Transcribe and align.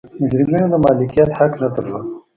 مجرمینو 0.21 0.67
د 0.73 0.75
مالکیت 0.85 1.29
حق 1.37 1.53
نه 1.61 1.67
درلود. 1.73 2.05